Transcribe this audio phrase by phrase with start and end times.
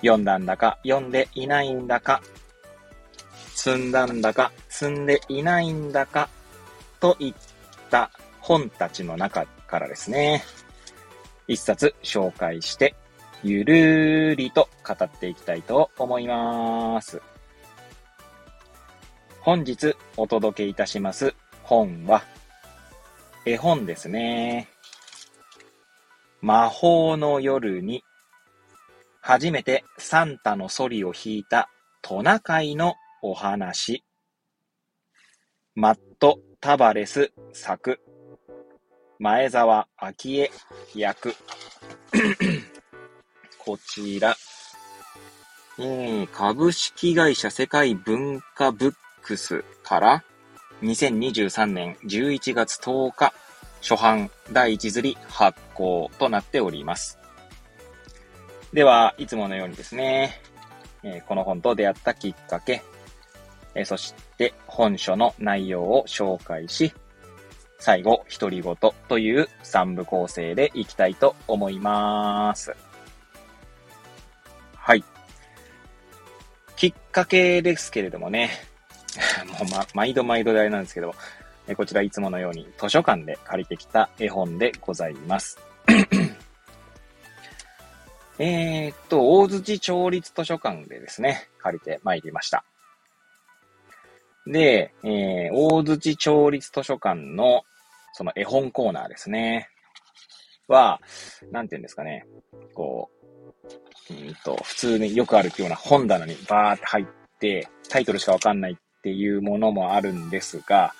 [0.00, 2.22] 読んだんだか読んでいないんだか、
[3.54, 6.28] 積んだんだか積んでいないんだか、
[7.00, 7.34] といっ
[7.90, 10.44] た本たちの中からですね、
[11.48, 12.94] 一冊紹介して、
[13.42, 17.20] ゆるりと語っていきたいと思います。
[19.40, 22.22] 本日お届けいたします本は、
[23.44, 24.68] 絵本ですね。
[26.40, 28.04] 魔法の夜に、
[29.28, 31.68] 初めてサンタのソリを弾いた
[32.00, 34.04] トナカイのお話。
[35.74, 37.98] マット・タバレス作
[39.18, 40.50] 前澤明恵
[40.94, 41.34] 役。
[43.58, 44.36] こちら。
[45.80, 50.24] えー、株式会社世界文化ブックスから
[50.82, 53.34] 2023年11月10日
[53.80, 57.18] 初版第1釣り発行となっております。
[58.76, 60.38] では、いつものようにですね、
[61.02, 62.82] えー、この本と出会ったきっかけ、
[63.74, 66.92] えー、そして本書の内容を紹介し、
[67.78, 68.76] 最後、独り言
[69.08, 72.76] という3部構成でいきたいと思います。
[74.74, 75.02] はい。
[76.76, 78.50] きっかけですけれどもね、
[79.58, 81.14] もう、ま、毎度毎度であれなんですけど、
[81.78, 85.58] こちらいつものように図書館で借りてきた絵本でございます。
[88.38, 92.64] えっと、大槌町立図書館でですね、借りて参りました。
[94.46, 97.62] で、えー、大槌町立図書館の
[98.12, 99.68] その絵本コーナーですね。
[100.68, 101.00] は、
[101.50, 102.26] なんて言うんですかね。
[102.74, 103.10] こ
[104.10, 107.06] う、うんと、普通によくあるような本棚にバーって入っ
[107.38, 110.94] て、タイトルしかわかんないっていうものもあるんですが、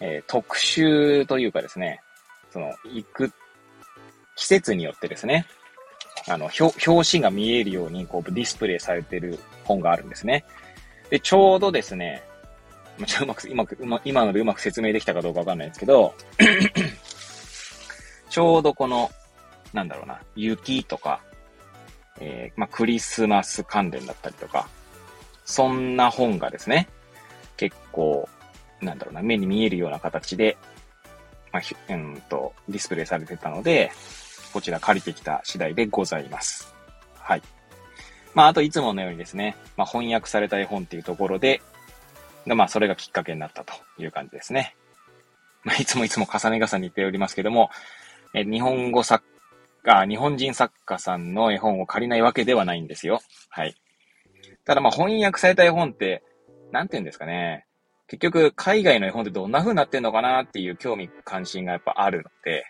[0.00, 2.00] えー、特集というかですね、
[2.52, 3.32] その、行く
[4.36, 5.46] 季節によってですね、
[6.28, 10.44] あの、表紙が見えるようにこうディスプレイされてる本があるんですね。
[11.10, 12.22] で、ちょうどですね、
[13.06, 16.14] ちょうまく、うまく、今のでうまく説明できたかどうかわかんないですけど、
[18.30, 19.10] ちょうどこの、
[19.72, 21.20] なんだろうな、雪とか、
[22.18, 24.68] えー、まあ、クリスマス関連だったりとか、
[25.44, 26.88] そんな本がですね、
[27.56, 28.28] 結構、
[28.80, 30.56] なんだろうな、目に見えるような形で、
[31.52, 33.92] まあ、うんと、ディスプレイされてたので、
[34.56, 36.74] こちら借りてきた次第でございます。
[37.18, 37.42] はい。
[38.32, 41.60] まあ、あといつものようにですね、まあ、翻訳された絵本っていうところで、
[42.46, 44.74] まあ、それがきっかけになったという感じですね。
[45.62, 47.68] まあ、いつもいつも重ね重ね言っておりますけども、
[48.32, 49.22] え日本語作
[49.84, 53.20] 家、日本人作家さんの絵本を借りないわけではないんですよ。
[53.50, 53.74] はい。
[54.64, 56.22] ただまあ翻訳された絵本って、
[56.72, 57.66] なんて言うんですかね。
[58.08, 62.64] 結局、海外の絵本ってどんな風になってんのかなっていう興味関心がやっぱあるので、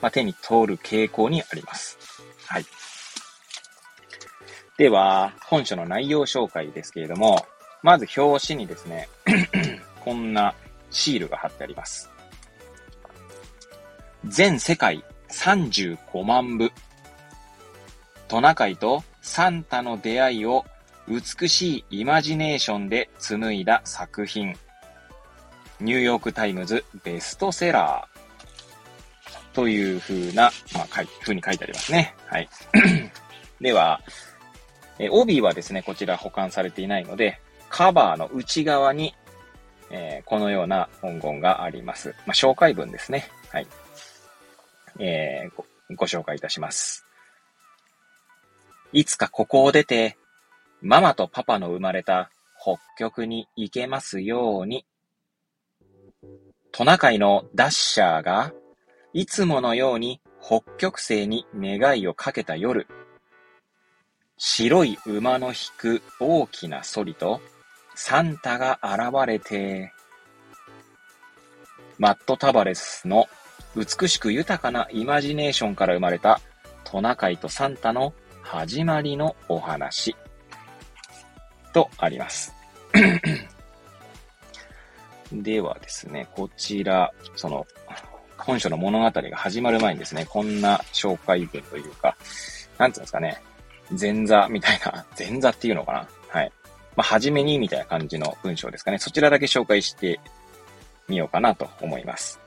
[0.00, 1.98] まあ、手に通る傾向にあります。
[2.46, 2.64] はい。
[4.78, 7.46] では、本書の内容紹介ですけれども、
[7.82, 9.08] まず表紙にですね、
[10.04, 10.54] こんな
[10.90, 12.10] シールが貼ってあります。
[14.26, 16.72] 全世界35万部。
[18.28, 20.64] トナカイとサンタの出会いを
[21.08, 24.56] 美しいイマジネーションで紡いだ作品。
[25.80, 28.15] ニューヨークタイムズベストセラー。
[29.56, 30.86] という風な、まあ、
[31.22, 32.14] 風に書いてありますね。
[32.26, 32.48] はい。
[33.58, 34.02] では、
[34.98, 37.40] え帯はですね、こちら保管されていないので、
[37.70, 39.14] カバーの内側に、
[39.90, 42.14] えー、このような文言があります。
[42.26, 43.30] まあ、紹介文ですね。
[43.50, 43.66] はい。
[44.98, 45.64] えー、ご、
[45.96, 47.06] ご紹介いたします。
[48.92, 50.18] いつかここを出て、
[50.82, 52.30] ママとパパの生まれた
[52.60, 54.84] 北極に行けますように。
[56.72, 58.52] トナカイのダッシャーが、
[59.16, 62.86] いつものように北極星に願いをかけた夜、
[64.36, 67.40] 白い馬の引く大きなソリと、
[67.94, 69.94] サンタが現れて、
[71.98, 73.24] マット・タバレスの
[73.74, 76.42] 美しく豊かなイマジネーションから生まれた
[76.84, 80.14] トナカイとサンタの始まりのお話
[81.72, 82.54] とあります。
[85.32, 87.66] ではですね、こちら、その、
[88.38, 92.16] 本書の物語が始まる前にですね、こんな紹介文というか、
[92.78, 93.42] なんていうんですかね、
[93.98, 96.08] 前座みたいな、 前座っていうのかな？
[96.28, 96.52] はい。
[96.96, 98.98] まあ、はじめにみたいな感じの文章ですかね。
[98.98, 100.20] そちらだけ紹介して
[101.08, 102.40] みようかなと思います。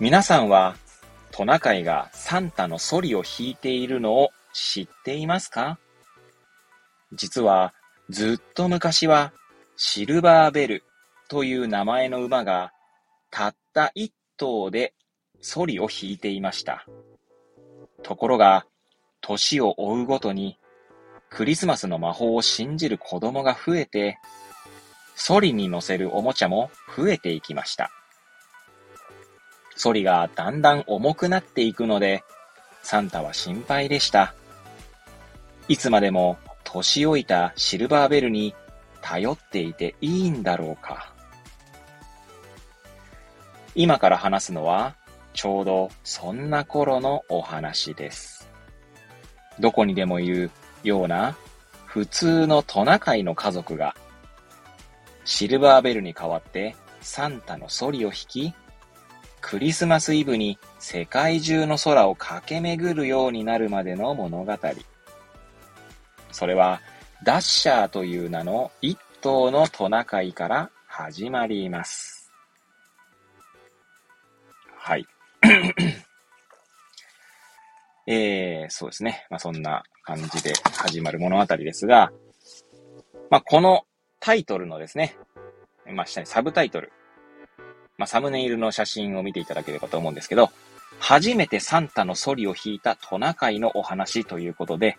[0.00, 0.76] 皆さんは
[1.30, 5.78] トナカイがサンタのソリを引いているのを知っていますか？
[7.12, 7.72] 実は
[8.10, 9.32] ずっと昔は
[9.76, 10.84] シルバーベル
[11.34, 12.72] という名前の馬が
[13.32, 14.94] たった一頭で
[15.40, 16.86] ソリを引いていました。
[18.04, 18.66] ところが、
[19.20, 20.60] 年を追うごとに
[21.30, 24.16] クリスマスの魔法を信じる子供が増えて、
[25.16, 27.90] ソリに乗せるおもちゃも増えていきました。
[29.74, 32.22] ソリがだんだん重くなっていくので、
[32.84, 34.36] サンタは心配でした。
[35.66, 38.54] いつまでも年老いたシルバーベルに
[39.02, 41.13] 頼っていていいんだろうか。
[43.74, 44.94] 今から話すのは、
[45.32, 48.48] ちょうどそんな頃のお話です。
[49.58, 50.50] どこにでもいる
[50.82, 51.36] ような
[51.86, 53.96] 普通のトナカイの家族が、
[55.24, 58.54] シルバーベルに代わってサンタのソリを引き、
[59.40, 64.58] クリスマスイブに世界中の空を駆け巡るようになるまでの物語。
[66.32, 66.80] それは、
[67.24, 72.23] ダッシャーという名の一頭のトナカイから始まります。
[74.86, 75.06] はい。
[78.06, 79.26] えー、そうですね。
[79.30, 82.12] まあ、そんな感じで始まる物語ですが、
[83.30, 83.86] まあ、この
[84.20, 85.16] タイトルのですね、
[85.86, 86.92] まあ、下にサブタイトル、
[87.96, 90.50] まあ、サムネイルの写真を見ていただければと思うんですけど、
[90.98, 94.98] 初めてサンタのソリを引いたトナカイのお話ということで、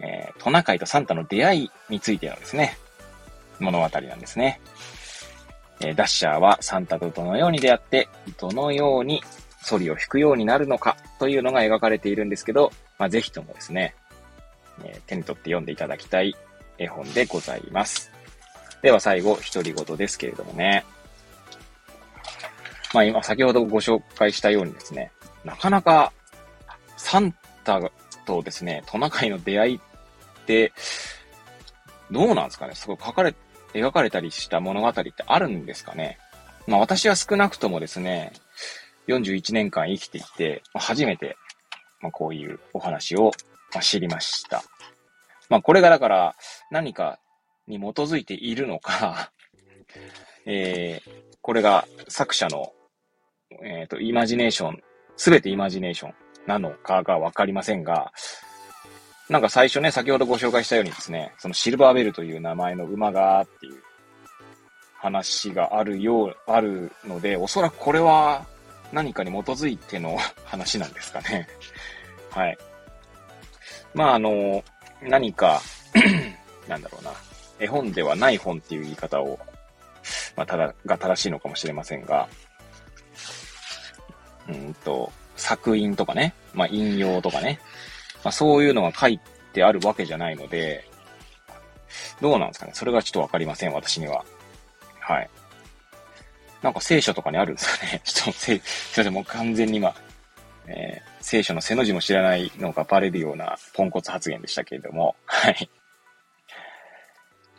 [0.00, 2.78] えー、トナカイとサンタの出会いについてのですね、
[3.60, 4.62] 物語なんですね。
[5.84, 8.08] え、ダッシャーはサンタとどのように出会って、
[8.38, 9.22] どのように
[9.62, 13.94] ソリを弾くようになるのかというのが描かれているんですけど、まあ、ぜひともですね、
[14.84, 16.34] え、手に取って読んでいただきたい
[16.78, 18.10] 絵本でございます。
[18.80, 20.84] では最後、独り言ですけれどもね。
[22.92, 25.10] まあ今、先ほどご紹介したようにですね、
[25.44, 26.12] なかなか
[26.96, 27.34] サン
[27.64, 27.80] タ
[28.26, 29.80] とですね、トナカイの出会いっ
[30.46, 30.72] て、
[32.10, 33.34] どうなんですかねすごい書かれ、
[33.74, 36.18] 描かれたりした物語ってあるんですかね
[36.66, 38.32] まあ私は少なくともですね、
[39.08, 41.36] 41年間生きてきて、初めて、
[42.00, 43.32] まあ、こういうお話を、
[43.80, 44.62] 知りました。
[45.48, 46.36] まあ、これがだから
[46.70, 47.18] 何か
[47.66, 49.32] に基づいているのか
[50.44, 51.10] えー、
[51.40, 52.74] これが作者の、
[53.64, 54.82] えっ、ー、と、イマジネーション、
[55.16, 56.14] すべてイマジネーション
[56.46, 58.12] なのかがわかりませんが、
[59.32, 63.82] なんか最初ね、先ほどご紹介したようにですね、そのシルバーベルという名前の馬がっていう
[64.94, 68.44] 話があるよう、あるので、おそらくこれは
[68.92, 71.48] 何かに基づいての話なんですかね。
[72.28, 72.58] はい。
[73.94, 74.62] まあ、あの、
[75.00, 75.62] 何か
[76.68, 77.12] なんだろうな、
[77.58, 79.40] 絵本ではない本っていう言い方を、
[80.36, 82.28] まあ、ただ、が正しいのかもしれませんが、
[84.46, 87.60] うんと、作品とかね、まあ、引用とかね、
[88.24, 89.20] まあ、そういうのが書い
[89.52, 90.88] てあるわけじゃないので、
[92.20, 94.24] どうなんですかねそれがちょっとわかりません、私には。
[95.00, 95.30] はい。
[96.62, 98.62] なんか聖書とかにあるんですかね ちょっと、すいま
[99.04, 99.94] せん、もう完全に今、
[100.66, 105.68] えー、聖書の背の字も知らないのがバレるようなポンコツ発言でしたけれども、はい。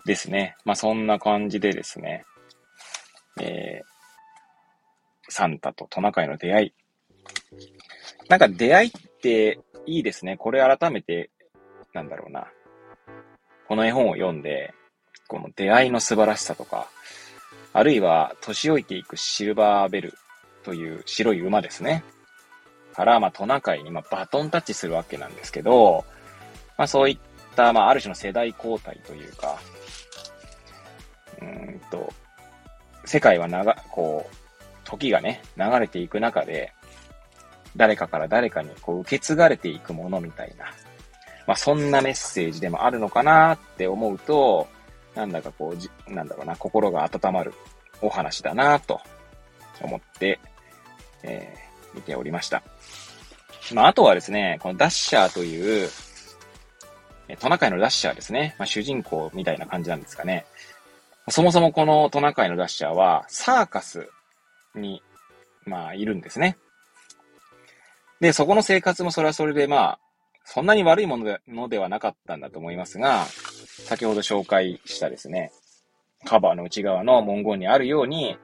[0.06, 0.56] ですね。
[0.66, 2.26] まあ、そんな感じでですね、
[3.40, 6.74] えー、サンタとトナカイの出会い。
[8.30, 8.92] なんか出会いっ
[9.22, 10.38] ていいですね。
[10.38, 11.30] これ改めて、
[11.94, 12.48] なんだろうな。
[13.68, 14.74] この絵本を読んで、
[15.28, 16.88] この出会いの素晴らしさとか、
[17.74, 20.14] あるいは年老いていくシルバーベル
[20.64, 22.04] という白い馬ですね。
[22.94, 26.06] から、まあ、トナカイに、まあ、バトンタッチするわけなんですけど、
[26.78, 27.18] まあ、そういっ
[27.56, 29.60] た、まあ、ある種の世代交代というか、
[31.42, 32.14] うんと、
[33.06, 34.36] 世界は長、こう、
[34.84, 36.72] 時がね、流れていく中で、
[37.76, 40.66] 誰かから誰かにこう受け継がれていくものみたいな、
[41.48, 44.68] まあ、そんなメッセージでもあるのかなって思うと、
[45.16, 45.76] なんだかこ
[46.08, 47.54] う、なんだろうな、心が温まる
[48.02, 49.02] お話だなと
[49.82, 50.40] 思って、
[51.24, 52.64] えー、見ておりました。
[53.74, 55.90] まあ、あとはですね、このダッシャーという、
[57.40, 58.56] トナカイのダッシャーですね。
[58.60, 60.46] まあ、主人公みたいな感じなんですかね。
[61.30, 64.10] そもそもこのトナカイのダッシャーは、サーカス
[64.76, 65.02] に、
[65.66, 66.58] まあ、いるんですね。
[68.24, 70.00] で、そこの生活もそれはそれで、まあ、
[70.46, 75.52] そんなに悪いものでのではなかったんだと思いますが、先ほど紹介したですね、
[76.24, 78.38] カバーの内側の文言にあるように、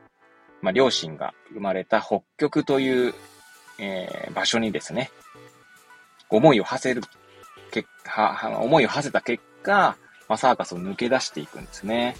[0.62, 3.13] まあ、両親が生まれた北極という、
[3.79, 5.12] えー、場所にですね、
[6.29, 7.01] 思いを馳せる、
[7.71, 9.95] 結果、思いを馳せた結果、
[10.27, 12.17] まあ、サーカスを抜け出していくんですね。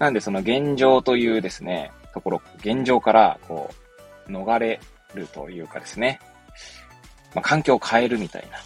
[0.00, 3.70] なんでその現状というですね、ところ、現状からこ
[4.28, 4.80] う、逃れ
[5.14, 6.18] るというかですね、
[7.34, 8.58] まあ、環境を変えるみたいな、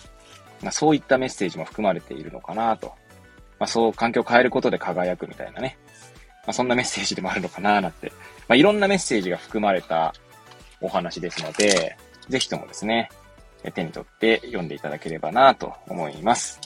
[0.63, 2.89] まあ、そういったメッセージも含まれているのかなと。
[3.59, 5.79] まあ、そう環境を変えることで輝くみたいなね。
[6.47, 8.13] まあ、そんなメッセージでもあるのかななんて。
[8.49, 10.15] まあ、いろんなメッセージが含まれた
[10.81, 11.97] お話ですので、
[12.29, 13.11] ぜひともですね、
[13.75, 16.61] 手に取って読んでいただければなと思います。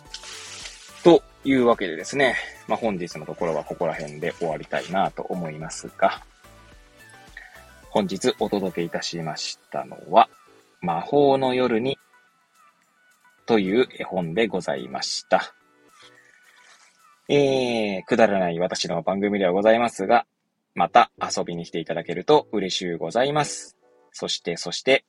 [1.04, 2.36] というわけでですね、
[2.66, 6.22] まあ、本日のところはここら辺で終わりたいなと思いますが、
[7.90, 10.28] 本日お届けいたしましたのは、
[10.80, 11.98] 魔法の夜に
[13.46, 15.54] という絵本でございました。
[17.28, 20.26] えー、くだらない私の番組ではございますが、
[20.74, 23.76] また遊びに来ていただけると嬉しゅうございます。
[24.12, 25.04] そして、そして、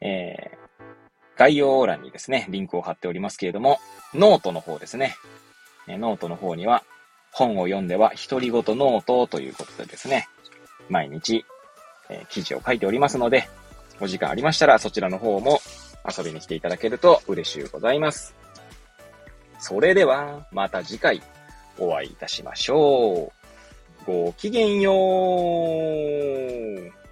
[0.00, 3.78] えー、概要欄にですね、リンクを貼っておりますけれども、
[4.12, 5.16] ノートの方ですね。
[5.88, 6.84] ノートの方には、
[7.32, 10.28] 本を読んでは独り言ノートということでですね、
[10.88, 11.44] 毎日、
[12.10, 13.48] えー、記事を書いておりますので、
[14.00, 15.60] お時間ありましたらそちらの方も
[16.06, 18.34] 遊びに来ていただけると嬉しゅうございます。
[19.58, 21.22] それでは、また次回
[21.78, 23.32] お会いいたしましょ
[24.06, 24.06] う。
[24.06, 27.03] ごきげんよう。